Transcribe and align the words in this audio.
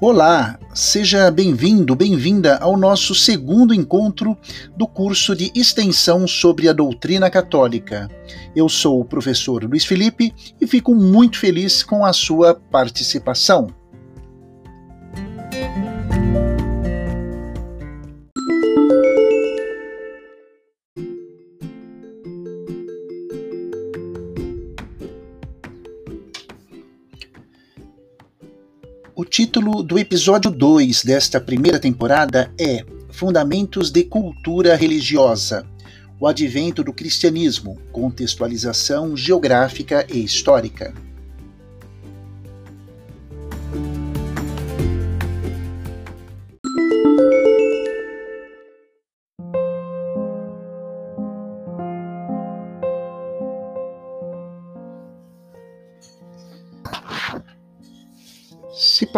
Olá, 0.00 0.56
seja 0.72 1.28
bem-vindo, 1.28 1.96
bem-vinda 1.96 2.56
ao 2.58 2.76
nosso 2.76 3.16
segundo 3.16 3.74
encontro 3.74 4.38
do 4.76 4.86
curso 4.86 5.34
de 5.34 5.50
extensão 5.56 6.24
sobre 6.24 6.68
a 6.68 6.72
doutrina 6.72 7.28
católica. 7.28 8.08
Eu 8.54 8.68
sou 8.68 9.00
o 9.00 9.04
professor 9.04 9.64
Luiz 9.64 9.84
Felipe 9.84 10.32
e 10.60 10.68
fico 10.68 10.94
muito 10.94 11.36
feliz 11.40 11.82
com 11.82 12.04
a 12.04 12.12
sua 12.12 12.54
participação. 12.54 13.74
Título 29.48 29.82
do 29.82 29.98
episódio 29.98 30.50
2 30.50 31.04
desta 31.04 31.40
primeira 31.40 31.78
temporada 31.78 32.52
é 32.60 32.84
Fundamentos 33.08 33.90
de 33.90 34.04
Cultura 34.04 34.76
Religiosa: 34.76 35.66
O 36.20 36.26
Advento 36.26 36.84
do 36.84 36.92
Cristianismo, 36.92 37.80
Contextualização 37.90 39.16
Geográfica 39.16 40.06
e 40.06 40.22
Histórica. 40.22 40.92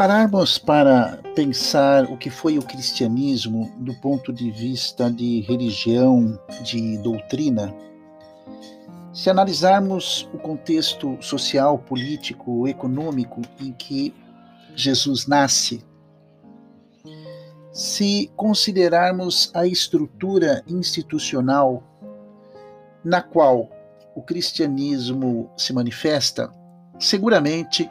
Pararmos 0.01 0.57
para 0.57 1.19
pensar 1.37 2.05
o 2.05 2.17
que 2.17 2.31
foi 2.31 2.57
o 2.57 2.63
cristianismo 2.63 3.71
do 3.77 3.95
ponto 3.97 4.33
de 4.33 4.51
vista 4.51 5.11
de 5.11 5.43
religião, 5.43 6.41
de 6.63 6.97
doutrina, 6.97 7.71
se 9.13 9.29
analisarmos 9.29 10.27
o 10.33 10.39
contexto 10.39 11.19
social, 11.21 11.77
político, 11.77 12.67
econômico 12.67 13.43
em 13.61 13.75
que 13.75 14.15
Jesus 14.75 15.27
nasce, 15.27 15.85
se 17.71 18.33
considerarmos 18.35 19.51
a 19.53 19.67
estrutura 19.67 20.65
institucional 20.67 21.83
na 23.05 23.21
qual 23.21 23.69
o 24.15 24.23
cristianismo 24.23 25.51
se 25.59 25.75
manifesta, 25.75 26.51
seguramente 26.99 27.87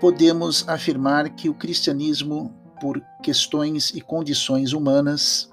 podemos 0.00 0.66
afirmar 0.66 1.28
que 1.30 1.48
o 1.48 1.54
cristianismo, 1.54 2.54
por 2.80 3.00
questões 3.22 3.90
e 3.90 4.00
condições 4.00 4.72
humanas, 4.72 5.50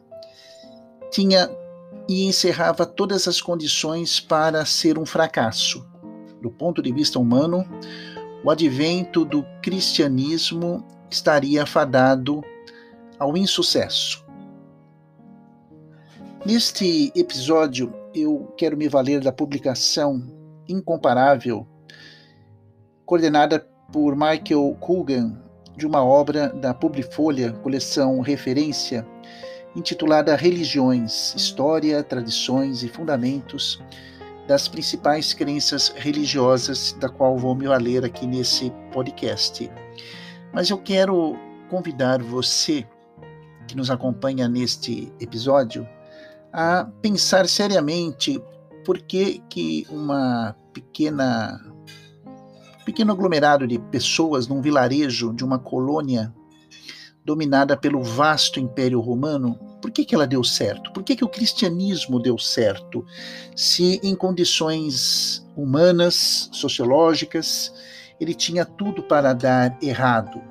tinha 1.12 1.50
e 2.08 2.24
encerrava 2.24 2.86
todas 2.86 3.28
as 3.28 3.42
condições 3.42 4.20
para 4.22 4.66
ser 4.66 4.98
um 4.98 5.06
fracasso. 5.06 5.86
Do 6.42 6.50
ponto 6.50 6.82
de 6.82 6.92
vista 6.94 7.20
humano, 7.20 7.68
o 8.44 8.50
advento 8.50 9.26
do 9.26 9.44
cristianismo 9.62 10.88
estaria 11.12 11.66
fadado 11.66 12.42
ao 13.20 13.36
insucesso. 13.36 14.26
Neste 16.46 17.12
episódio, 17.14 17.94
eu 18.14 18.54
quero 18.58 18.78
me 18.78 18.88
valer 18.88 19.22
da 19.22 19.34
publicação 19.34 20.26
incomparável, 20.70 21.68
coordenada 23.06 23.68
por 23.92 24.16
Michael 24.16 24.76
Coogan, 24.80 25.38
de 25.76 25.86
uma 25.86 26.04
obra 26.04 26.50
da 26.50 26.74
Publifolha, 26.74 27.54
coleção 27.54 28.20
Referência, 28.20 29.06
intitulada 29.76 30.36
Religiões, 30.36 31.36
História, 31.36 32.04
Tradições 32.04 32.84
e 32.84 32.90
Fundamentos 32.90 33.82
das 34.48 34.68
principais 34.68 35.34
crenças 35.34 35.94
religiosas, 35.96 36.96
da 37.00 37.10
qual 37.10 37.38
vou 37.38 37.54
me 37.54 37.68
valer 37.68 38.04
aqui 38.06 38.26
nesse 38.26 38.72
podcast. 38.92 39.70
Mas 40.54 40.70
eu 40.70 40.78
quero 40.78 41.38
convidar 41.70 42.24
você 42.24 42.88
que 43.68 43.76
nos 43.76 43.92
acompanha 43.92 44.48
neste 44.48 45.12
episódio 45.20 45.88
a 46.54 46.88
pensar 47.02 47.48
seriamente 47.48 48.42
por 48.86 49.00
que, 49.00 49.44
que 49.50 49.86
uma 49.90 50.56
pequena 50.74 51.60
pequeno 52.88 53.12
aglomerado 53.12 53.68
de 53.68 53.78
pessoas 53.78 54.48
num 54.48 54.62
vilarejo 54.62 55.34
de 55.34 55.44
uma 55.44 55.60
colônia 55.60 56.34
dominada 57.26 57.76
pelo 57.76 58.02
vasto 58.02 58.62
Império 58.62 59.02
Romano, 59.02 59.60
por 59.82 59.92
que, 59.92 60.06
que 60.06 60.16
ela 60.16 60.26
deu 60.26 60.42
certo? 60.42 60.94
Por 60.94 61.04
que, 61.04 61.14
que 61.14 61.26
o 61.26 61.28
cristianismo 61.28 62.18
deu 62.18 62.38
certo? 62.38 63.06
Se 63.54 64.00
em 64.02 64.16
condições 64.16 65.46
humanas, 65.54 66.50
sociológicas, 66.54 67.74
ele 68.22 68.34
tinha 68.34 68.64
tudo 68.64 69.04
para 69.04 69.34
dar 69.34 69.78
errado, 69.82 70.42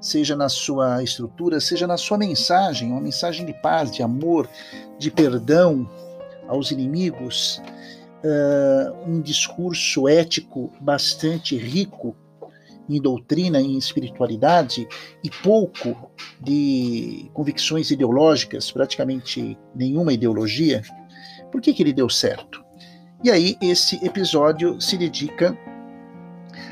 seja 0.00 0.34
na 0.34 0.48
sua 0.48 1.02
estrutura, 1.02 1.60
seja 1.60 1.86
na 1.86 1.98
sua 1.98 2.16
mensagem, 2.16 2.90
uma 2.90 3.00
mensagem 3.00 3.44
de 3.44 3.52
paz, 3.52 3.90
de 3.90 4.02
amor, 4.02 4.48
de 4.98 5.10
perdão 5.10 5.86
aos 6.48 6.70
inimigos, 6.70 7.60
uh, 8.24 9.10
um 9.10 9.20
discurso 9.20 10.08
ético 10.08 10.72
bastante 10.80 11.56
rico 11.56 12.16
em 12.88 13.00
doutrina 13.00 13.60
e 13.60 13.66
em 13.66 13.78
espiritualidade 13.78 14.86
e 15.22 15.30
pouco 15.30 16.10
de 16.40 17.30
convicções 17.32 17.90
ideológicas, 17.90 18.70
praticamente 18.70 19.56
nenhuma 19.74 20.12
ideologia, 20.12 20.82
por 21.50 21.60
que, 21.60 21.72
que 21.72 21.82
ele 21.82 21.92
deu 21.92 22.08
certo? 22.08 22.62
E 23.22 23.30
aí, 23.30 23.56
esse 23.62 24.04
episódio 24.04 24.80
se 24.80 24.96
dedica 24.96 25.56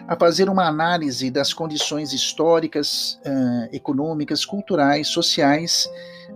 a 0.08 0.16
fazer 0.16 0.48
uma 0.48 0.66
análise 0.66 1.30
das 1.30 1.52
condições 1.52 2.12
históricas, 2.12 3.20
uh, 3.24 3.68
econômicas, 3.72 4.44
culturais, 4.44 5.06
sociais 5.06 5.88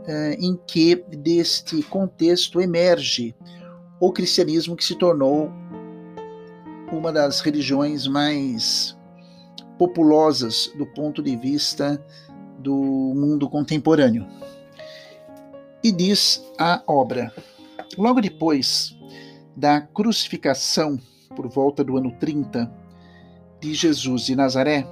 uh, 0.06 0.36
em 0.38 0.56
que 0.66 1.04
deste 1.08 1.82
contexto 1.82 2.60
emerge 2.60 3.34
o 4.00 4.12
cristianismo 4.12 4.76
que 4.76 4.84
se 4.84 4.94
tornou 4.94 5.50
uma 6.92 7.12
das 7.12 7.40
religiões 7.40 8.06
mais 8.06 8.96
populosas 9.78 10.70
do 10.76 10.86
ponto 10.86 11.22
de 11.22 11.36
vista 11.36 12.02
do 12.58 12.74
mundo 12.74 13.48
contemporâneo. 13.48 14.26
E 15.82 15.92
diz 15.92 16.44
a 16.58 16.82
obra: 16.86 17.32
logo 17.98 18.20
depois 18.20 18.96
da 19.56 19.80
crucificação, 19.80 20.98
por 21.36 21.48
volta 21.48 21.84
do 21.84 21.96
ano 21.96 22.12
30, 22.18 22.72
de 23.60 23.74
Jesus 23.74 24.26
de 24.26 24.36
Nazaré, 24.36 24.86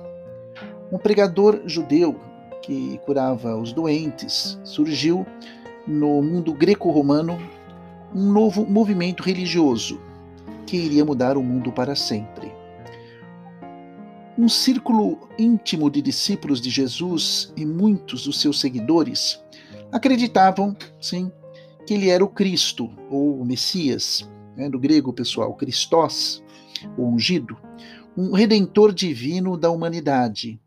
um 0.91 0.99
pregador 0.99 1.63
judeu 1.67 2.21
que 2.63 2.99
curava 3.05 3.57
os 3.57 3.73
doentes 3.73 4.59
surgiu 4.65 5.27
no 5.87 6.23
mundo 6.23 6.55
greco-romano 6.55 7.39
um 8.15 8.31
novo 8.31 8.67
movimento 8.67 9.23
religioso 9.23 10.01
que 10.67 10.77
iria 10.77 11.05
mudar 11.05 11.37
o 11.37 11.43
mundo 11.43 11.73
para 11.73 11.95
sempre. 11.95 12.53
Um 14.39 14.49
círculo 14.49 15.29
íntimo 15.39 15.91
de 15.91 16.01
discípulos 16.01 16.61
de 16.61 16.71
Jesus 16.71 17.53
e 17.57 17.67
muitos 17.67 18.25
dos 18.25 18.41
seus 18.41 18.61
seguidores 18.61 19.43
acreditavam, 19.91 20.75
sim, 21.01 21.31
que 21.87 21.95
ele 21.95 22.09
era 22.09 22.25
o 22.25 22.29
Cristo, 22.29 22.91
ou 23.11 23.41
o 23.41 23.45
Messias, 23.45 24.29
né, 24.57 24.69
do 24.71 24.79
grego 24.79 25.13
pessoal, 25.13 25.55
Christos, 25.55 26.43
o 26.97 27.07
ungido, 27.07 27.57
um 28.17 28.33
redentor 28.33 28.93
divino 28.93 29.57
da 29.57 29.71
humanidade, 29.71 30.61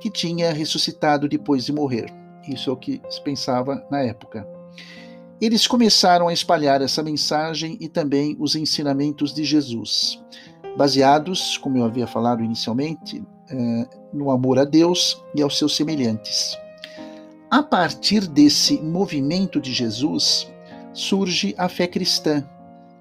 que 0.00 0.10
tinha 0.10 0.52
ressuscitado 0.52 1.28
depois 1.28 1.64
de 1.64 1.72
morrer. 1.72 2.06
Isso 2.48 2.70
é 2.70 2.72
o 2.72 2.76
que 2.76 3.00
se 3.08 3.22
pensava 3.22 3.86
na 3.90 4.00
época. 4.00 4.46
Eles 5.42 5.66
começaram 5.66 6.28
a 6.28 6.32
espalhar 6.32 6.80
essa 6.82 7.02
mensagem 7.02 7.76
e 7.80 7.88
também 7.88 8.36
os 8.38 8.54
ensinamentos 8.54 9.34
de 9.34 9.42
Jesus, 9.42 10.22
baseados, 10.76 11.58
como 11.58 11.78
eu 11.78 11.84
havia 11.84 12.06
falado 12.06 12.44
inicialmente, 12.44 13.20
eh, 13.50 13.88
no 14.12 14.30
amor 14.30 14.56
a 14.60 14.64
Deus 14.64 15.20
e 15.34 15.42
aos 15.42 15.58
seus 15.58 15.74
semelhantes. 15.74 16.56
A 17.50 17.60
partir 17.60 18.28
desse 18.28 18.80
movimento 18.80 19.60
de 19.60 19.72
Jesus, 19.72 20.48
surge 20.92 21.56
a 21.58 21.68
fé 21.68 21.88
cristã, 21.88 22.48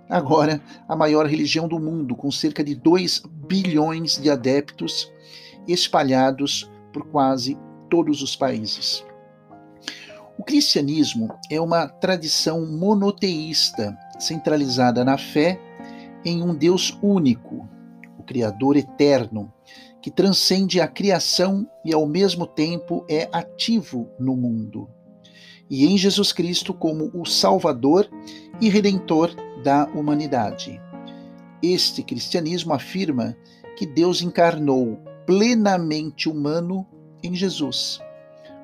agora 0.09 0.59
a 0.89 0.95
maior 0.95 1.27
religião 1.27 1.67
do 1.67 1.79
mundo, 1.79 2.15
com 2.15 2.31
cerca 2.31 2.63
de 2.63 2.73
2 2.73 3.21
bilhões 3.47 4.17
de 4.17 4.31
adeptos 4.31 5.11
espalhados 5.67 6.67
por 6.91 7.05
quase 7.05 7.55
todos 7.87 8.23
os 8.23 8.35
países. 8.35 9.05
O 10.41 10.43
cristianismo 10.43 11.29
é 11.51 11.61
uma 11.61 11.87
tradição 11.87 12.65
monoteísta, 12.65 13.95
centralizada 14.17 15.05
na 15.05 15.15
fé 15.15 15.61
em 16.25 16.41
um 16.41 16.55
Deus 16.55 16.97
único, 16.99 17.69
o 18.17 18.23
Criador 18.23 18.75
eterno, 18.75 19.53
que 20.01 20.09
transcende 20.09 20.81
a 20.81 20.87
criação 20.87 21.69
e 21.85 21.93
ao 21.93 22.07
mesmo 22.07 22.47
tempo 22.47 23.05
é 23.07 23.29
ativo 23.31 24.09
no 24.19 24.35
mundo. 24.35 24.89
E 25.69 25.85
em 25.85 25.95
Jesus 25.95 26.33
Cristo 26.33 26.73
como 26.73 27.11
o 27.13 27.23
Salvador 27.23 28.09
e 28.59 28.67
Redentor 28.67 29.35
da 29.63 29.85
humanidade. 29.93 30.81
Este 31.61 32.01
cristianismo 32.01 32.73
afirma 32.73 33.37
que 33.77 33.85
Deus 33.85 34.23
encarnou 34.23 34.97
plenamente 35.23 36.27
humano 36.27 36.83
em 37.21 37.35
Jesus. 37.35 38.01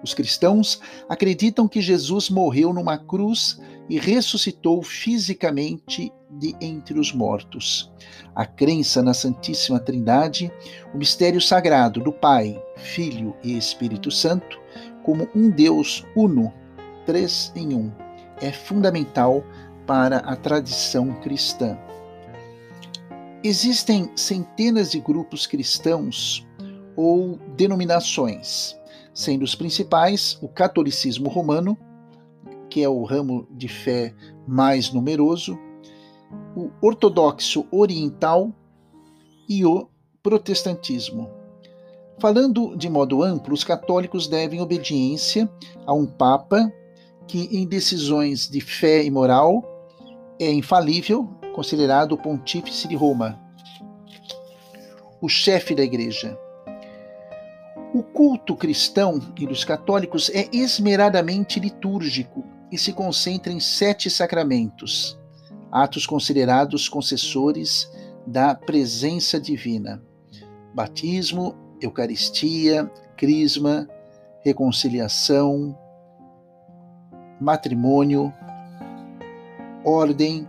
Os 0.08 0.14
cristãos 0.14 0.80
acreditam 1.10 1.68
que 1.68 1.82
Jesus 1.82 2.30
morreu 2.30 2.72
numa 2.72 2.98
cruz 2.98 3.60
e 3.90 4.00
ressuscitou 4.00 4.82
fisicamente 4.82 6.14
de 6.32 6.56
entre 6.62 6.98
os 6.98 7.12
mortos. 7.12 7.92
A 8.34 8.46
crença 8.46 9.04
na 9.04 9.14
Santíssima 9.14 9.82
Trindade, 9.82 10.50
o 10.94 10.98
mistério 10.98 11.42
sagrado 11.42 12.00
do 12.00 12.14
Pai, 12.14 12.58
Filho 12.78 13.36
e 13.44 13.58
Espírito 13.58 14.10
Santo, 14.10 14.58
como 15.04 15.28
um 15.36 15.50
Deus 15.50 16.06
uno, 16.16 16.54
três 17.06 17.52
em 17.54 17.74
um, 17.74 17.92
é 18.42 18.50
fundamental 18.50 19.44
para 19.86 20.20
a 20.20 20.38
tradição 20.38 21.12
cristã. 21.16 21.78
Existem 23.44 24.10
centenas 24.16 24.90
de 24.90 25.02
grupos 25.02 25.46
cristãos 25.46 26.48
ou 26.96 27.38
denominações, 27.58 28.78
sendo 29.18 29.42
os 29.42 29.56
principais 29.56 30.38
o 30.44 30.48
catolicismo 30.48 31.28
romano, 31.28 31.76
que 32.70 32.84
é 32.84 32.88
o 32.88 33.04
ramo 33.04 33.48
de 33.50 33.68
fé 33.68 34.14
mais 34.48 34.94
numeroso, 34.94 35.58
o 36.56 36.70
ortodoxo 36.80 37.66
oriental 37.72 38.54
e 39.50 39.66
o 39.66 39.90
protestantismo. 40.22 41.32
Falando 42.20 42.78
de 42.78 42.88
modo 42.88 43.24
amplo, 43.24 43.56
os 43.56 43.64
católicos 43.64 44.28
devem 44.28 44.62
obediência 44.62 45.50
a 45.84 45.94
um 45.94 46.06
papa 46.06 46.72
que, 47.28 47.50
em 47.58 47.66
decisões 47.66 48.48
de 48.48 48.62
fé 48.62 49.04
e 49.04 49.10
moral, 49.10 49.64
é 50.40 50.52
infalível, 50.52 51.28
considerado 51.56 52.12
o 52.12 52.18
pontífice 52.20 52.88
de 52.88 52.96
Roma, 52.96 53.40
o 55.20 55.28
chefe 55.28 55.74
da 55.74 55.84
igreja. 55.84 56.38
O 57.98 58.04
culto 58.04 58.56
cristão 58.56 59.20
e 59.36 59.48
dos 59.48 59.66
católicos 59.66 60.30
é 60.32 60.48
esmeradamente 60.54 61.60
litúrgico 61.60 62.46
e 62.72 62.78
se 62.78 62.94
concentra 62.94 63.52
em 63.52 63.60
sete 63.60 64.08
sacramentos, 64.08 65.20
atos 65.72 66.06
considerados 66.06 66.88
concessores 66.88 67.92
da 68.28 68.54
presença 68.54 69.40
divina: 69.42 70.00
batismo, 70.76 71.56
Eucaristia, 71.82 72.86
Crisma, 73.16 73.90
reconciliação, 74.44 75.76
matrimônio, 77.42 78.32
ordem 79.84 80.48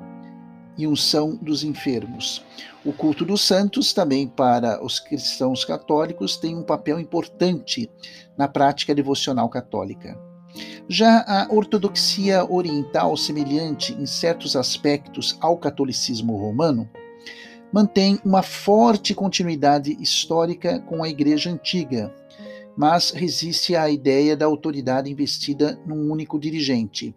e 0.78 0.86
unção 0.86 1.36
dos 1.42 1.64
enfermos. 1.64 2.42
O 2.84 2.92
culto 2.92 3.25
dos 3.25 3.42
santos, 3.42 3.92
também 3.92 4.28
para 4.28 4.82
os 4.82 5.00
cristãos 5.00 5.64
católicos, 5.64 6.36
tem 6.36 6.56
um 6.56 6.62
papel 6.62 7.00
importante 7.00 7.90
na 8.38 8.46
prática 8.46 8.94
devocional 8.94 9.48
católica. 9.48 10.16
Já 10.88 11.25
a 11.26 11.52
ortodoxia 11.52 12.50
oriental, 12.50 13.16
semelhante 13.16 13.92
em 13.92 14.06
certos 14.06 14.56
aspectos 14.56 15.36
ao 15.40 15.58
catolicismo 15.58 16.36
romano, 16.36 16.88
mantém 17.72 18.19
uma 18.24 18.42
forte 18.42 19.14
continuidade 19.14 19.96
histórica 20.00 20.81
com 20.81 21.02
a 21.02 21.08
Igreja 21.08 21.50
Antiga, 21.50 22.14
mas 22.76 23.10
resiste 23.10 23.76
à 23.76 23.90
ideia 23.90 24.36
da 24.36 24.46
autoridade 24.46 25.10
investida 25.10 25.78
num 25.84 26.10
único 26.10 26.38
dirigente. 26.38 27.14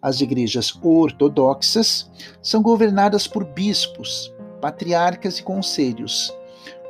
As 0.00 0.20
igrejas 0.20 0.78
ortodoxas 0.82 2.10
são 2.42 2.62
governadas 2.62 3.26
por 3.26 3.44
bispos, 3.44 4.32
patriarcas 4.60 5.38
e 5.38 5.42
conselhos. 5.42 6.34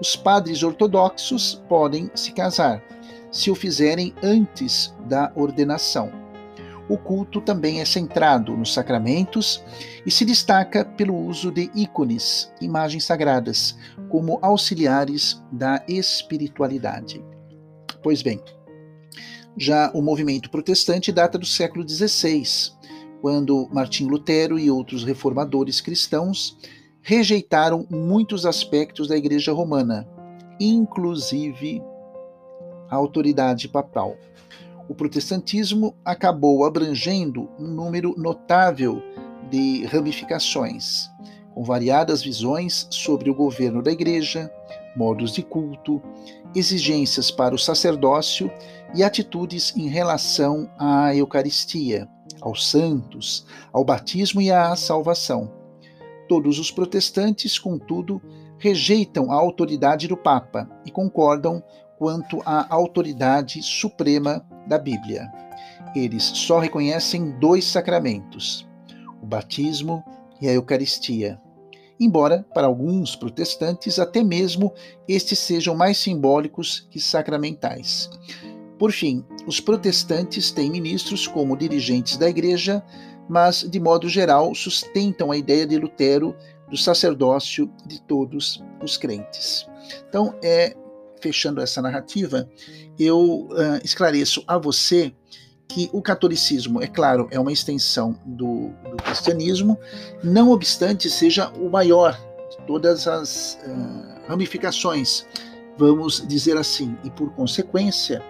Os 0.00 0.17
padres 0.17 0.62
ortodoxos 0.62 1.62
podem 1.69 2.11
se 2.14 2.32
casar, 2.32 2.82
se 3.31 3.50
o 3.50 3.55
fizerem 3.55 4.14
antes 4.23 4.94
da 5.06 5.32
ordenação 5.34 6.23
o 6.93 6.99
culto 6.99 7.40
também 7.40 7.81
é 7.81 7.84
centrado 7.84 8.56
nos 8.56 8.75
sacramentos 8.75 9.64
e 10.05 10.11
se 10.11 10.25
destaca 10.25 10.85
pelo 10.85 11.17
uso 11.17 11.50
de 11.50 11.70
ícones, 11.75 12.52
imagens 12.61 13.05
sagradas, 13.05 13.76
como 14.08 14.38
auxiliares 14.43 15.43
da 15.50 15.82
espiritualidade. 15.88 17.25
Pois 18.02 18.20
bem, 18.20 18.43
já 19.56 19.90
o 19.94 20.00
movimento 20.00 20.50
protestante 20.50 21.12
data 21.12 21.38
do 21.38 21.46
século 21.46 21.88
XVI, 21.88 22.43
quando 23.20 23.69
Martim 23.72 24.06
Lutero 24.06 24.58
e 24.58 24.70
outros 24.70 25.04
reformadores 25.04 25.81
cristãos 25.81 26.56
rejeitaram 27.00 27.87
muitos 27.90 28.46
aspectos 28.46 29.08
da 29.08 29.16
Igreja 29.16 29.52
Romana, 29.52 30.08
inclusive 30.60 31.82
a 32.88 32.96
autoridade 32.96 33.69
papal. 33.69 34.16
O 34.88 34.94
protestantismo 34.94 35.94
acabou 36.04 36.64
abrangendo 36.64 37.49
um 37.58 37.66
número 37.66 38.14
notável 38.16 39.02
de 39.50 39.84
ramificações, 39.87 41.08
com 41.54 41.62
variadas 41.62 42.22
visões 42.22 42.87
sobre 42.90 43.31
o 43.31 43.34
governo 43.34 43.82
da 43.82 43.90
igreja, 43.90 44.50
modos 44.96 45.32
de 45.32 45.43
culto, 45.43 46.02
exigências 46.54 47.31
para 47.31 47.54
o 47.54 47.58
sacerdócio 47.58 48.50
e 48.94 49.02
atitudes 49.02 49.74
em 49.76 49.88
relação 49.88 50.70
à 50.78 51.14
Eucaristia, 51.14 52.08
aos 52.40 52.68
santos, 52.68 53.46
ao 53.72 53.84
batismo 53.84 54.40
e 54.40 54.50
à 54.50 54.74
salvação. 54.76 55.50
Todos 56.28 56.58
os 56.58 56.70
protestantes, 56.70 57.58
contudo, 57.58 58.20
rejeitam 58.58 59.32
a 59.32 59.34
autoridade 59.34 60.06
do 60.06 60.16
Papa 60.16 60.68
e 60.84 60.90
concordam 60.90 61.62
quanto 61.98 62.40
à 62.44 62.72
autoridade 62.72 63.62
suprema 63.62 64.44
da 64.66 64.78
Bíblia. 64.78 65.30
Eles 65.94 66.25
só 66.25 66.58
reconhecem 66.58 67.38
dois 67.38 67.64
sacramentos: 67.64 68.68
o 69.22 69.26
batismo 69.26 70.04
e 70.40 70.49
a 70.49 70.52
Eucaristia. 70.52 71.40
Embora, 72.00 72.44
para 72.52 72.66
alguns 72.66 73.14
protestantes, 73.14 73.99
até 73.99 74.25
mesmo 74.25 74.72
estes 75.06 75.38
sejam 75.38 75.76
mais 75.76 75.99
simbólicos 75.99 76.87
que 76.90 76.99
sacramentais. 76.99 78.11
Por 78.82 78.90
fim, 78.90 79.24
os 79.46 79.60
protestantes 79.60 80.50
têm 80.50 80.68
ministros 80.68 81.28
como 81.28 81.56
dirigentes 81.56 82.16
da 82.16 82.28
igreja, 82.28 82.82
mas, 83.28 83.60
de 83.60 83.78
modo 83.78 84.08
geral, 84.08 84.52
sustentam 84.56 85.30
a 85.30 85.36
ideia 85.36 85.64
de 85.64 85.78
Lutero 85.78 86.34
do 86.68 86.76
sacerdócio 86.76 87.70
de 87.86 88.02
todos 88.02 88.60
os 88.82 88.96
crentes. 88.96 89.68
Então, 90.08 90.34
é 90.42 90.74
fechando 91.20 91.60
essa 91.60 91.80
narrativa, 91.80 92.50
eu 92.98 93.46
uh, 93.52 93.78
esclareço 93.84 94.42
a 94.48 94.58
você 94.58 95.14
que 95.68 95.88
o 95.92 96.02
catolicismo, 96.02 96.82
é 96.82 96.88
claro, 96.88 97.28
é 97.30 97.38
uma 97.38 97.52
extensão 97.52 98.18
do, 98.26 98.70
do 98.90 98.96
cristianismo, 98.96 99.78
não 100.24 100.50
obstante 100.50 101.08
seja 101.08 101.50
o 101.50 101.70
maior 101.70 102.18
de 102.50 102.66
todas 102.66 103.06
as 103.06 103.60
uh, 103.64 104.26
ramificações, 104.26 105.24
vamos 105.76 106.26
dizer 106.26 106.57
assim, 106.57 106.97
e 107.05 107.11
por 107.11 107.31
consequência, 107.33 108.23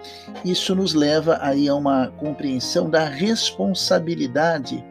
isso 0.45 0.73
nos 0.73 0.93
leva 0.93 1.37
aí 1.41 1.67
a 1.67 1.75
uma 1.75 2.07
compreensão 2.11 2.89
da 2.89 3.05
responsabilidade 3.05 4.83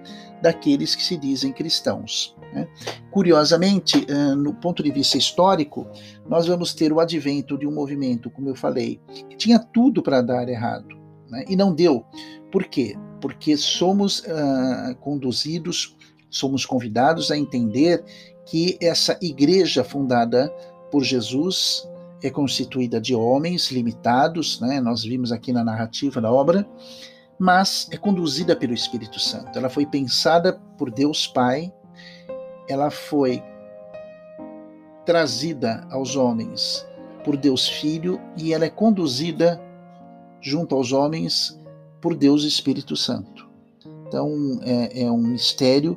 daqueles 0.42 0.94
que 0.94 1.02
se 1.02 1.16
dizem 1.16 1.52
cristãos. 1.52 2.36
Né? 2.52 2.68
Curiosamente, 3.10 4.06
no 4.36 4.52
ponto 4.54 4.82
de 4.82 4.90
vista 4.90 5.16
histórico, 5.16 5.86
nós 6.28 6.46
vamos 6.46 6.74
ter 6.74 6.92
o 6.92 7.00
advento 7.00 7.56
de 7.56 7.66
um 7.66 7.72
movimento, 7.72 8.30
como 8.30 8.48
eu 8.48 8.54
falei, 8.54 9.00
que 9.30 9.36
tinha 9.36 9.58
tudo 9.58 10.02
para 10.02 10.20
dar 10.20 10.48
errado 10.48 10.96
né? 11.30 11.44
e 11.48 11.56
não 11.56 11.74
deu. 11.74 12.04
Por 12.50 12.64
quê? 12.64 12.96
Porque 13.20 13.56
somos 13.56 14.20
uh, 14.20 14.94
conduzidos, 15.00 15.96
somos 16.28 16.66
convidados 16.66 17.30
a 17.30 17.38
entender 17.38 18.04
que 18.44 18.76
essa 18.80 19.18
igreja 19.22 19.84
fundada 19.84 20.52
por 20.90 21.02
Jesus 21.02 21.88
é 22.22 22.30
constituída 22.30 23.00
de 23.00 23.14
homens 23.14 23.70
limitados, 23.70 24.60
né? 24.60 24.80
nós 24.80 25.02
vimos 25.02 25.32
aqui 25.32 25.52
na 25.52 25.64
narrativa 25.64 26.20
da 26.20 26.32
obra, 26.32 26.66
mas 27.38 27.88
é 27.90 27.96
conduzida 27.96 28.54
pelo 28.54 28.72
Espírito 28.72 29.18
Santo. 29.18 29.58
Ela 29.58 29.68
foi 29.68 29.84
pensada 29.84 30.60
por 30.78 30.90
Deus 30.90 31.26
Pai 31.26 31.72
ela 32.68 32.90
foi 32.90 33.42
trazida 35.04 35.86
aos 35.90 36.16
homens 36.16 36.86
por 37.24 37.36
Deus 37.36 37.68
Filho 37.68 38.20
e 38.36 38.52
ela 38.52 38.64
é 38.64 38.70
conduzida 38.70 39.60
junto 40.40 40.74
aos 40.74 40.92
homens 40.92 41.58
por 42.00 42.14
Deus 42.14 42.44
Espírito 42.44 42.96
Santo. 42.96 43.48
Então 44.06 44.60
é, 44.62 45.02
é 45.02 45.10
um 45.10 45.22
mistério 45.22 45.96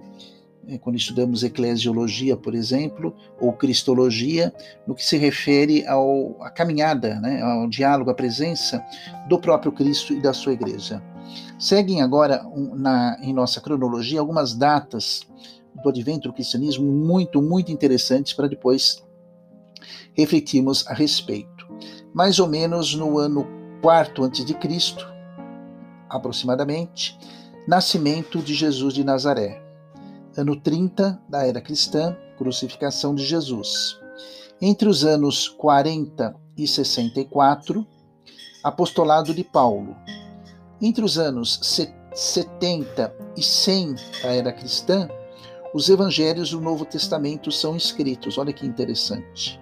quando 0.82 0.96
estudamos 0.96 1.44
eclesiologia, 1.44 2.36
por 2.36 2.56
exemplo, 2.56 3.16
ou 3.40 3.54
cristologia, 3.54 4.54
no 4.88 4.96
que 4.96 5.04
se 5.04 5.18
refere 5.18 5.86
ao, 5.88 6.36
à 6.42 6.50
caminhada, 6.50 7.20
né, 7.20 7.42
ao 7.42 7.68
diálogo, 7.68 8.10
à 8.10 8.14
presença 8.14 8.84
do 9.28 9.40
próprio 9.40 9.72
Cristo 9.72 10.14
e 10.14 10.22
da 10.22 10.34
sua 10.34 10.54
igreja. 10.54 11.04
Seguem 11.60 12.02
agora 12.02 12.46
na, 12.76 13.18
em 13.22 13.34
nossa 13.34 13.62
cronologia 13.62 14.20
algumas 14.20 14.54
datas 14.54 15.22
do 15.84 15.90
advento 15.90 16.30
do 16.30 16.34
cristianismo 16.34 16.92
muito, 16.92 17.42
muito 17.42 17.72
interessantes 17.72 18.34
para 18.34 18.48
depois 18.48 19.04
refletirmos 20.14 20.88
a 20.88 20.94
respeito. 20.94 21.68
Mais 22.14 22.40
ou 22.40 22.48
menos 22.48 22.96
no 22.96 23.18
ano 23.20 23.46
4 23.82 24.24
a.C., 24.24 24.96
aproximadamente, 26.10 27.18
nascimento 27.68 28.40
de 28.40 28.54
Jesus 28.54 28.94
de 28.94 29.04
Nazaré. 29.04 29.65
Ano 30.38 30.54
30 30.58 31.22
da 31.30 31.48
era 31.48 31.62
cristã, 31.62 32.14
crucificação 32.38 33.16
de 33.16 33.24
Jesus. 33.24 33.98
Entre 34.62 34.90
os 34.90 35.06
anos 35.06 35.48
40 35.48 36.36
e 36.58 36.68
64, 36.68 37.88
apostolado 38.62 39.34
de 39.34 39.46
Paulo. 39.46 39.96
Entre 40.82 41.06
os 41.06 41.18
anos 41.18 41.58
70 42.14 43.16
e 43.38 43.42
100 43.42 43.96
da 44.24 44.34
era 44.34 44.52
cristã, 44.52 45.08
os 45.74 45.88
evangelhos 45.88 46.52
do 46.52 46.60
Novo 46.60 46.84
Testamento 46.84 47.50
são 47.50 47.78
escritos. 47.78 48.38
Olha 48.38 48.52
que 48.52 48.66
interessante. 48.66 49.58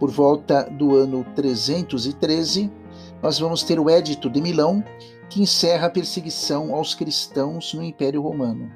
Por 0.00 0.10
volta 0.10 0.64
do 0.64 0.96
ano 0.96 1.24
313, 1.36 2.68
nós 3.22 3.38
vamos 3.38 3.62
ter 3.62 3.78
o 3.78 3.88
Edito 3.88 4.28
de 4.28 4.40
Milão, 4.40 4.82
que 5.28 5.40
encerra 5.40 5.86
a 5.86 5.90
perseguição 5.90 6.74
aos 6.74 6.94
cristãos 6.94 7.74
no 7.74 7.82
Império 7.82 8.22
Romano. 8.22 8.70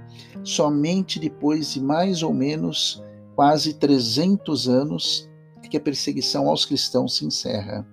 Somente 0.45 1.19
depois 1.19 1.73
de 1.73 1.81
mais 1.81 2.23
ou 2.23 2.33
menos 2.33 3.03
quase 3.35 3.75
300 3.75 4.69
anos 4.69 5.31
é 5.63 5.69
que 5.69 5.77
a 5.77 5.81
perseguição 5.81 6.49
aos 6.49 6.65
cristãos 6.65 7.17
se 7.17 7.25
encerra. 7.25 7.87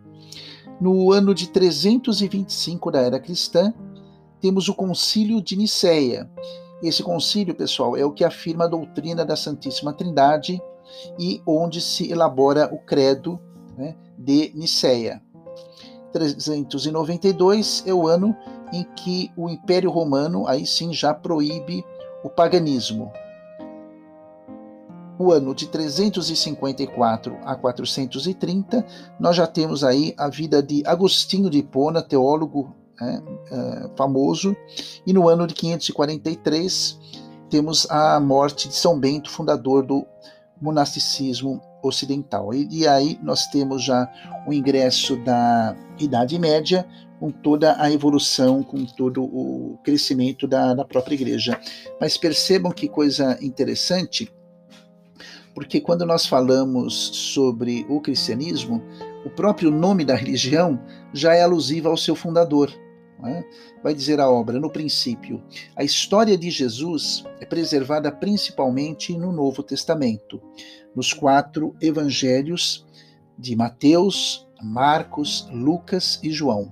No 0.81 1.11
ano 1.11 1.33
de 1.33 1.49
325 1.49 2.91
da 2.91 3.01
era 3.01 3.19
cristã, 3.19 3.73
temos 4.39 4.69
o 4.69 4.73
Concílio 4.73 5.41
de 5.41 5.55
Nicéia, 5.55 6.29
esse 6.81 7.03
concílio, 7.03 7.53
pessoal, 7.53 7.97
é 7.97 8.05
o 8.05 8.11
que 8.11 8.23
afirma 8.23 8.63
a 8.63 8.67
doutrina 8.67 9.25
da 9.25 9.35
Santíssima 9.35 9.91
Trindade 9.91 10.61
e 11.19 11.41
onde 11.45 11.81
se 11.81 12.09
elabora 12.09 12.73
o 12.73 12.79
credo 12.79 13.39
né, 13.77 13.95
de 14.17 14.53
Nicéia. 14.55 15.21
392 16.11 17.83
é 17.85 17.93
o 17.93 18.07
ano 18.07 18.35
em 18.71 18.83
que 18.83 19.31
o 19.35 19.49
Império 19.49 19.89
Romano, 19.89 20.47
aí 20.47 20.65
sim, 20.65 20.93
já 20.93 21.13
proíbe 21.13 21.83
o 22.23 22.29
paganismo. 22.29 23.11
O 25.17 25.31
ano 25.31 25.53
de 25.53 25.67
354 25.67 27.37
a 27.43 27.55
430, 27.55 28.85
nós 29.19 29.35
já 29.35 29.45
temos 29.45 29.83
aí 29.83 30.13
a 30.17 30.29
vida 30.29 30.63
de 30.63 30.81
Agostinho 30.85 31.49
de 31.49 31.57
Hipona, 31.57 32.01
teólogo 32.01 32.73
né, 32.99 33.21
uh, 33.51 33.97
famoso, 33.97 34.55
e 35.05 35.11
no 35.11 35.27
ano 35.27 35.45
de 35.45 35.53
543 35.53 36.97
temos 37.49 37.89
a 37.89 38.19
morte 38.19 38.69
de 38.69 38.75
São 38.75 38.97
Bento, 38.97 39.29
fundador 39.29 39.85
do 39.85 40.05
monasticismo 40.61 41.61
ocidental. 41.81 42.53
E, 42.53 42.67
e 42.69 42.87
aí 42.87 43.19
nós 43.21 43.47
temos 43.47 43.83
já 43.83 44.09
o 44.47 44.53
ingresso 44.53 45.15
da 45.17 45.75
Idade 45.99 46.37
Média, 46.37 46.85
com 47.19 47.31
toda 47.31 47.75
a 47.81 47.91
evolução, 47.91 48.63
com 48.63 48.85
todo 48.85 49.23
o 49.23 49.77
crescimento 49.83 50.47
da, 50.47 50.73
da 50.73 50.85
própria 50.85 51.15
igreja. 51.15 51.59
Mas 51.99 52.17
percebam 52.17 52.71
que 52.71 52.87
coisa 52.87 53.37
interessante, 53.41 54.31
porque 55.53 55.81
quando 55.81 56.05
nós 56.05 56.25
falamos 56.25 56.93
sobre 56.93 57.85
o 57.89 57.99
cristianismo, 57.99 58.81
o 59.25 59.29
próprio 59.29 59.69
nome 59.69 60.05
da 60.05 60.15
religião 60.15 60.79
já 61.13 61.35
é 61.35 61.41
alusivo 61.41 61.89
ao 61.89 61.97
seu 61.97 62.15
fundador. 62.15 62.71
Né? 63.19 63.43
Vai 63.83 63.93
dizer 63.93 64.19
a 64.21 64.29
obra, 64.29 64.59
no 64.59 64.69
princípio, 64.69 65.43
a 65.75 65.83
história 65.83 66.37
de 66.37 66.49
Jesus 66.49 67.25
é 67.41 67.45
preservada 67.45 68.09
principalmente 68.11 69.17
no 69.17 69.33
Novo 69.33 69.61
Testamento, 69.61 70.41
nos 70.95 71.13
quatro 71.13 71.75
evangelhos 71.81 72.85
de 73.37 73.55
Mateus, 73.55 74.47
Marcos, 74.61 75.47
Lucas 75.51 76.19
e 76.21 76.31
João. 76.31 76.71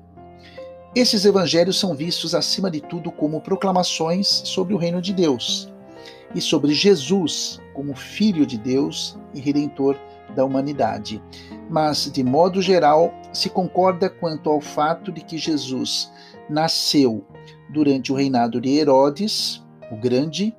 Esses 0.96 1.26
evangelhos 1.26 1.80
são 1.80 1.96
vistos 1.96 2.34
acima 2.34 2.72
de 2.72 2.82
tudo 2.82 3.12
como 3.12 3.42
proclamações 3.42 4.28
sobre 4.28 4.74
o 4.74 4.78
reino 4.78 5.02
de 5.02 5.14
Deus 5.14 5.72
e 6.34 6.42
sobre 6.42 6.74
Jesus 6.74 7.62
como 7.74 7.96
Filho 7.96 8.46
de 8.46 8.58
Deus 8.58 9.18
e 9.34 9.40
Redentor 9.40 9.96
da 10.36 10.44
humanidade. 10.44 11.22
Mas, 11.70 12.12
de 12.12 12.24
modo 12.24 12.62
geral, 12.62 13.14
se 13.32 13.50
concorda 13.50 14.10
quanto 14.10 14.50
ao 14.50 14.60
fato 14.60 15.12
de 15.12 15.22
que 15.22 15.38
Jesus 15.38 16.12
nasceu 16.50 17.26
durante 17.70 18.12
o 18.12 18.16
reinado 18.16 18.60
de 18.60 18.78
Herodes, 18.78 19.64
o 19.92 19.96
Grande, 19.96 20.56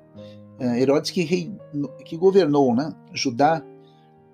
Herodes 0.60 1.10
que, 1.10 1.22
rei, 1.22 1.52
que 2.04 2.16
governou 2.16 2.74
né, 2.74 2.92
Judá 3.12 3.62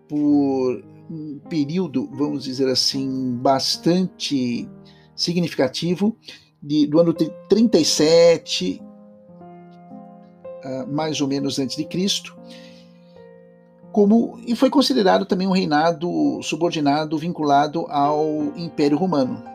por 0.09 0.85
um 1.11 1.39
período, 1.49 2.09
vamos 2.13 2.45
dizer 2.45 2.69
assim, 2.69 3.37
bastante 3.37 4.69
significativo, 5.15 6.17
de, 6.63 6.87
do 6.87 6.99
ano 6.99 7.13
37, 7.13 8.83
ah, 10.65 10.87
mais 10.89 11.21
ou 11.21 11.29
menos 11.29 11.59
antes 11.59 11.77
de 11.77 11.85
Cristo, 11.85 12.37
como 13.93 14.41
e 14.47 14.57
foi 14.57 14.71
considerado 14.71 15.27
também 15.27 15.47
um 15.47 15.53
reinado 15.53 16.43
subordinado 16.43 17.17
vinculado 17.19 17.87
ao 17.89 18.53
Império 18.57 18.97
Romano. 18.97 19.54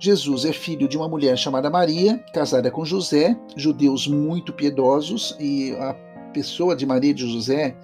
Jesus 0.00 0.44
é 0.44 0.52
filho 0.52 0.86
de 0.86 0.96
uma 0.96 1.08
mulher 1.08 1.36
chamada 1.36 1.68
Maria, 1.68 2.18
casada 2.32 2.70
com 2.70 2.84
José, 2.84 3.36
judeus 3.56 4.06
muito 4.06 4.52
piedosos, 4.52 5.36
e 5.40 5.72
a 5.72 5.92
pessoa 6.32 6.76
de 6.76 6.86
Maria 6.86 7.12
de 7.12 7.26
José, 7.26 7.76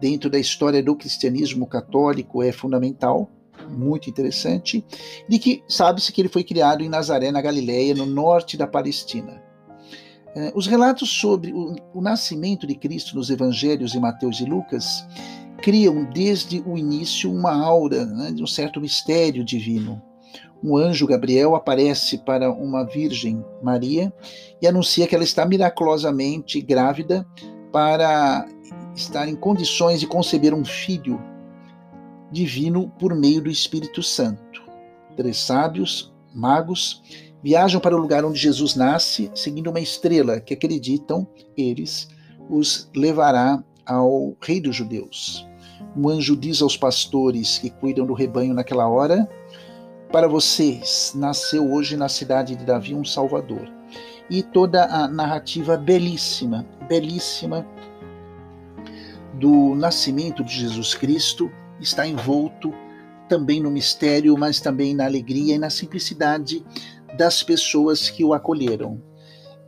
dentro 0.00 0.28
da 0.28 0.38
história 0.38 0.82
do 0.82 0.96
cristianismo 0.96 1.68
católico, 1.68 2.42
é 2.42 2.50
fundamental, 2.50 3.30
muito 3.68 4.10
interessante, 4.10 4.84
de 5.28 5.38
que 5.38 5.62
sabe-se 5.68 6.12
que 6.12 6.20
ele 6.20 6.28
foi 6.28 6.42
criado 6.42 6.82
em 6.82 6.88
Nazaré, 6.88 7.30
na 7.30 7.40
Galiléia, 7.40 7.94
no 7.94 8.04
norte 8.04 8.56
da 8.56 8.66
Palestina. 8.66 9.40
É, 10.34 10.52
os 10.56 10.66
relatos 10.66 11.08
sobre 11.08 11.52
o, 11.52 11.76
o 11.94 12.00
nascimento 12.00 12.66
de 12.66 12.74
Cristo 12.74 13.14
nos 13.14 13.30
evangelhos 13.30 13.92
de 13.92 14.00
Mateus 14.00 14.40
e 14.40 14.44
Lucas 14.44 15.06
criam 15.62 16.04
desde 16.04 16.60
o 16.66 16.76
início 16.76 17.32
uma 17.32 17.52
aura 17.52 18.06
né, 18.06 18.32
de 18.32 18.42
um 18.42 18.46
certo 18.46 18.80
mistério 18.80 19.44
divino 19.44 20.02
um 20.62 20.76
anjo 20.76 21.06
Gabriel 21.06 21.54
aparece 21.54 22.18
para 22.18 22.50
uma 22.50 22.84
Virgem 22.84 23.44
Maria 23.62 24.12
e 24.60 24.66
anuncia 24.66 25.06
que 25.06 25.14
ela 25.14 25.24
está 25.24 25.46
miraculosamente 25.46 26.60
grávida 26.60 27.26
para 27.72 28.46
estar 28.94 29.28
em 29.28 29.36
condições 29.36 30.00
de 30.00 30.06
conceber 30.06 30.52
um 30.52 30.64
filho 30.64 31.20
divino 32.30 32.92
por 32.98 33.14
meio 33.14 33.42
do 33.42 33.50
Espírito 33.50 34.02
Santo. 34.02 34.62
Três 35.16 35.38
sábios, 35.38 36.12
magos, 36.34 37.02
viajam 37.42 37.80
para 37.80 37.96
o 37.96 38.00
lugar 38.00 38.24
onde 38.24 38.38
Jesus 38.38 38.74
nasce, 38.74 39.30
seguindo 39.34 39.70
uma 39.70 39.80
estrela 39.80 40.40
que 40.40 40.54
acreditam 40.54 41.26
eles 41.56 42.08
os 42.48 42.90
levará 42.94 43.62
ao 43.86 44.36
Rei 44.40 44.60
dos 44.60 44.76
Judeus. 44.76 45.46
Um 45.96 46.08
anjo 46.08 46.36
diz 46.36 46.60
aos 46.60 46.76
pastores 46.76 47.58
que 47.58 47.70
cuidam 47.70 48.06
do 48.06 48.12
rebanho 48.12 48.54
naquela 48.54 48.88
hora 48.88 49.28
para 50.12 50.26
vocês, 50.26 51.12
nasceu 51.14 51.70
hoje 51.70 51.96
na 51.96 52.08
cidade 52.08 52.56
de 52.56 52.64
Davi 52.64 52.94
um 52.94 53.04
Salvador. 53.04 53.70
E 54.28 54.42
toda 54.42 54.84
a 54.84 55.08
narrativa 55.08 55.76
belíssima, 55.76 56.66
belíssima 56.88 57.66
do 59.34 59.74
nascimento 59.74 60.44
de 60.44 60.52
Jesus 60.52 60.94
Cristo 60.94 61.50
está 61.80 62.06
envolto 62.06 62.72
também 63.28 63.60
no 63.60 63.70
mistério, 63.70 64.36
mas 64.36 64.60
também 64.60 64.94
na 64.94 65.04
alegria 65.04 65.54
e 65.54 65.58
na 65.58 65.70
simplicidade 65.70 66.64
das 67.16 67.42
pessoas 67.42 68.10
que 68.10 68.24
o 68.24 68.34
acolheram. 68.34 69.00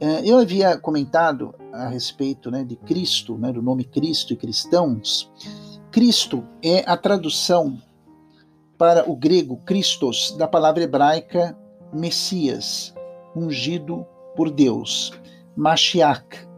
É, 0.00 0.28
eu 0.28 0.38
havia 0.38 0.76
comentado 0.76 1.54
a 1.72 1.88
respeito 1.88 2.50
né, 2.50 2.64
de 2.64 2.74
Cristo, 2.74 3.38
né, 3.38 3.52
do 3.52 3.62
nome 3.62 3.84
Cristo 3.84 4.32
e 4.32 4.36
cristãos. 4.36 5.30
Cristo 5.92 6.44
é 6.62 6.82
a 6.86 6.96
tradução 6.96 7.78
para 8.82 9.08
o 9.08 9.14
grego 9.14 9.58
Christos, 9.58 10.34
da 10.36 10.48
palavra 10.48 10.82
hebraica 10.82 11.56
Messias, 11.92 12.92
ungido 13.32 14.04
por 14.34 14.50
Deus, 14.50 15.12
Mashiach. 15.54 16.48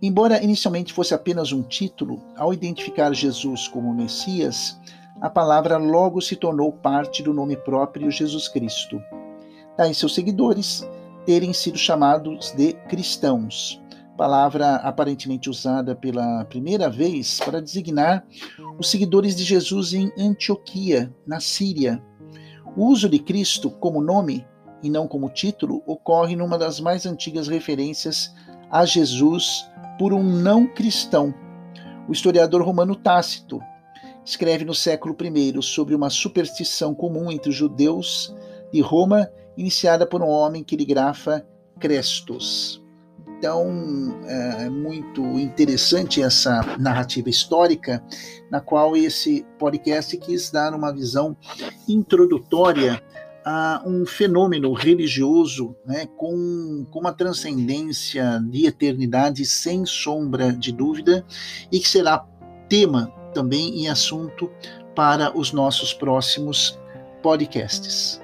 Embora 0.00 0.42
inicialmente 0.42 0.94
fosse 0.94 1.12
apenas 1.12 1.52
um 1.52 1.62
título, 1.62 2.22
ao 2.38 2.54
identificar 2.54 3.12
Jesus 3.12 3.68
como 3.68 3.92
Messias, 3.92 4.80
a 5.20 5.28
palavra 5.28 5.76
logo 5.76 6.22
se 6.22 6.36
tornou 6.36 6.72
parte 6.72 7.22
do 7.22 7.34
nome 7.34 7.58
próprio 7.58 8.10
Jesus 8.10 8.48
Cristo. 8.48 8.98
Daí 9.76 9.94
seus 9.94 10.14
seguidores 10.14 10.88
terem 11.26 11.52
sido 11.52 11.76
chamados 11.76 12.52
de 12.52 12.72
cristãos, 12.88 13.78
palavra 14.16 14.76
aparentemente 14.76 15.50
usada 15.50 15.94
pela 15.94 16.44
primeira 16.44 16.88
vez 16.88 17.40
para 17.40 17.60
designar 17.60 18.24
os 18.78 18.90
seguidores 18.90 19.34
de 19.36 19.44
Jesus 19.44 19.92
em 19.92 20.12
Antioquia, 20.18 21.12
na 21.26 21.40
Síria. 21.40 22.02
O 22.76 22.86
uso 22.86 23.08
de 23.08 23.18
Cristo 23.18 23.70
como 23.70 24.00
nome 24.00 24.46
e 24.82 24.90
não 24.90 25.08
como 25.08 25.30
título 25.30 25.82
ocorre 25.86 26.36
numa 26.36 26.58
das 26.58 26.80
mais 26.80 27.06
antigas 27.06 27.48
referências 27.48 28.34
a 28.70 28.84
Jesus 28.84 29.68
por 29.98 30.12
um 30.12 30.22
não 30.22 30.66
cristão. 30.66 31.34
O 32.08 32.12
historiador 32.12 32.62
romano 32.62 32.94
Tácito 32.94 33.60
escreve 34.24 34.64
no 34.64 34.74
século 34.74 35.16
I 35.20 35.62
sobre 35.62 35.94
uma 35.94 36.10
superstição 36.10 36.94
comum 36.94 37.30
entre 37.30 37.50
os 37.50 37.56
judeus 37.56 38.34
de 38.72 38.80
Roma, 38.80 39.30
iniciada 39.56 40.06
por 40.06 40.22
um 40.22 40.28
homem 40.28 40.64
que 40.64 40.76
lhe 40.76 40.84
grafa 40.84 41.46
Crestos. 41.78 42.83
Então, 43.38 44.20
é 44.26 44.70
muito 44.70 45.20
interessante 45.38 46.22
essa 46.22 46.76
narrativa 46.78 47.28
histórica, 47.28 48.02
na 48.50 48.60
qual 48.60 48.96
esse 48.96 49.44
podcast 49.58 50.16
quis 50.16 50.50
dar 50.50 50.74
uma 50.74 50.92
visão 50.92 51.36
introdutória 51.88 53.02
a 53.44 53.82
um 53.84 54.06
fenômeno 54.06 54.72
religioso 54.72 55.76
né, 55.84 56.06
com, 56.16 56.86
com 56.90 56.98
uma 56.98 57.12
transcendência 57.12 58.42
de 58.48 58.66
eternidade 58.66 59.44
sem 59.44 59.84
sombra 59.84 60.50
de 60.50 60.72
dúvida 60.72 61.24
e 61.70 61.78
que 61.78 61.88
será 61.88 62.26
tema 62.68 63.12
também 63.34 63.82
e 63.82 63.88
assunto 63.88 64.50
para 64.94 65.36
os 65.36 65.52
nossos 65.52 65.92
próximos 65.92 66.78
podcasts. 67.22 68.23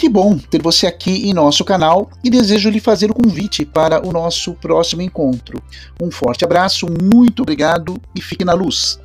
Que 0.00 0.08
bom 0.08 0.38
ter 0.38 0.62
você 0.62 0.86
aqui 0.86 1.28
em 1.28 1.34
nosso 1.34 1.62
canal 1.62 2.08
e 2.24 2.30
desejo 2.30 2.70
lhe 2.70 2.80
fazer 2.80 3.10
o 3.10 3.14
convite 3.14 3.66
para 3.66 4.02
o 4.02 4.10
nosso 4.10 4.54
próximo 4.54 5.02
encontro. 5.02 5.62
Um 6.00 6.10
forte 6.10 6.42
abraço, 6.42 6.86
muito 6.90 7.42
obrigado 7.42 8.00
e 8.16 8.22
fique 8.22 8.42
na 8.42 8.54
luz. 8.54 8.98